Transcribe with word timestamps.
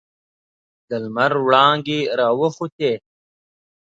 د 0.89 0.91
لمر 1.03 1.31
وړانګې 1.45 1.99
راوخوتې. 2.19 2.93